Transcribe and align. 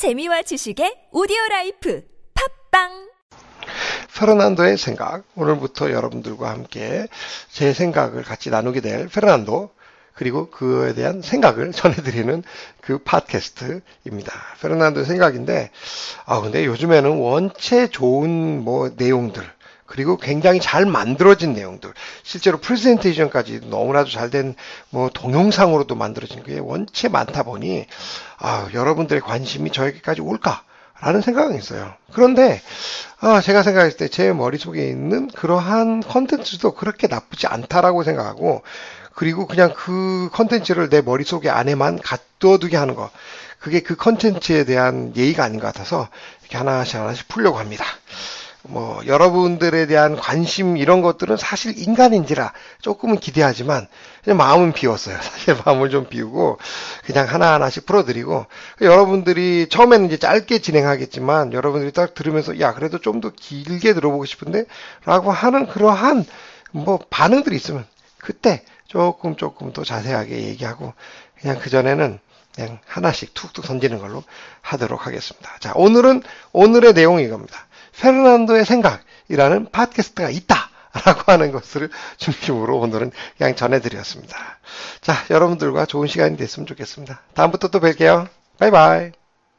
재미와 0.00 0.40
지식의 0.40 1.08
오디오 1.12 1.36
life 1.50 2.02
팟빵 2.70 3.10
페르난도의 4.16 4.78
생각. 4.78 5.24
오늘부터 5.36 5.90
여러분들과 5.90 6.48
함께 6.48 7.06
제 7.50 7.74
생각을 7.74 8.22
같이 8.22 8.48
나누게 8.48 8.80
될 8.80 9.08
페르난도 9.08 9.68
그리고 10.14 10.48
그에 10.48 10.94
대한 10.94 11.20
생각을 11.20 11.72
전해드리는 11.76 12.42
그 12.80 12.96
팟캐스트입니다. 13.04 14.32
페르난도의 14.62 15.04
생각인데, 15.04 15.70
아 16.24 16.40
근데 16.40 16.64
요즘에는 16.64 17.18
원체 17.18 17.86
좋은 17.86 18.64
뭐 18.64 18.90
내용들 18.96 19.42
그리고 19.90 20.16
굉장히 20.16 20.60
잘 20.60 20.86
만들어진 20.86 21.52
내용들, 21.52 21.92
실제로 22.22 22.58
프레젠테이션까지 22.58 23.62
너무나도 23.64 24.08
잘 24.08 24.30
된 24.30 24.54
뭐 24.90 25.10
동영상으로도 25.12 25.96
만들어진 25.96 26.44
게 26.44 26.60
원체 26.60 27.08
많다 27.08 27.42
보니 27.42 27.86
아 28.38 28.68
여러분들의 28.72 29.20
관심이 29.20 29.70
저에게까지 29.72 30.20
올까? 30.20 30.62
라는 31.00 31.20
생각은 31.22 31.56
있어요. 31.56 31.92
그런데 32.12 32.60
아, 33.20 33.40
제가 33.40 33.62
생각했을 33.64 33.96
때 33.96 34.08
제 34.08 34.32
머릿속에 34.32 34.86
있는 34.88 35.28
그러한 35.28 36.00
컨텐츠도 36.02 36.74
그렇게 36.74 37.06
나쁘지 37.08 37.46
않다라고 37.48 38.04
생각하고 38.04 38.62
그리고 39.14 39.46
그냥 39.46 39.72
그 39.74 40.28
컨텐츠를 40.32 40.88
내 40.88 41.00
머릿속에 41.00 41.48
안에만 41.50 41.98
가둬두게 42.00 42.76
하는 42.76 42.94
거 42.94 43.10
그게 43.58 43.80
그 43.80 43.96
컨텐츠에 43.96 44.64
대한 44.64 45.12
예의가 45.16 45.42
아닌 45.44 45.58
것 45.58 45.66
같아서 45.66 46.08
이렇게 46.42 46.58
하나씩 46.58 46.96
하나씩 46.96 47.26
풀려고 47.28 47.58
합니다. 47.58 47.84
뭐 48.70 49.00
여러분들에 49.06 49.86
대한 49.86 50.16
관심 50.16 50.76
이런 50.76 51.02
것들은 51.02 51.36
사실 51.36 51.76
인간인지라 51.78 52.52
조금은 52.80 53.18
기대하지만 53.18 53.86
그냥 54.24 54.36
마음은 54.36 54.72
비웠어요. 54.72 55.16
사실 55.22 55.56
마음을 55.64 55.90
좀 55.90 56.08
비우고 56.08 56.58
그냥 57.04 57.28
하나하나씩 57.28 57.86
풀어드리고 57.86 58.46
여러분들이 58.80 59.68
처음에는 59.68 60.06
이제 60.06 60.16
짧게 60.18 60.60
진행하겠지만 60.60 61.52
여러분들이 61.52 61.92
딱 61.92 62.14
들으면서 62.14 62.58
야 62.60 62.74
그래도 62.74 62.98
좀 62.98 63.20
더 63.20 63.30
길게 63.30 63.92
들어보고 63.92 64.24
싶은데 64.24 64.64
라고 65.04 65.30
하는 65.30 65.66
그러한 65.66 66.24
뭐 66.70 66.98
반응들이 67.10 67.54
있으면 67.54 67.84
그때 68.18 68.64
조금 68.86 69.36
조금 69.36 69.74
더 69.74 69.84
자세하게 69.84 70.48
얘기하고 70.48 70.94
그냥 71.38 71.58
그 71.58 71.68
전에는 71.68 72.18
그냥 72.54 72.78
하나씩 72.86 73.34
툭툭 73.34 73.66
던지는 73.66 73.98
걸로 73.98 74.24
하도록 74.62 75.06
하겠습니다. 75.06 75.50
자, 75.60 75.72
오늘은 75.74 76.22
오늘의 76.52 76.94
내용이 76.94 77.24
이겁니다. 77.24 77.66
페르난도의 77.98 78.64
생각이라는 78.64 79.70
팟캐스트가 79.70 80.30
있다. 80.30 80.70
라고 81.04 81.30
하는 81.30 81.52
것을 81.52 81.88
중심으로 82.16 82.78
오늘은 82.78 83.12
그냥 83.38 83.54
전해드렸습니다. 83.54 84.36
자, 85.00 85.14
여러분들과 85.30 85.86
좋은 85.86 86.08
시간이 86.08 86.36
됐으면 86.36 86.66
좋겠습니다. 86.66 87.20
다음부터 87.34 87.68
또 87.68 87.78
뵐게요. 87.78 88.26
바이바이. 88.58 89.19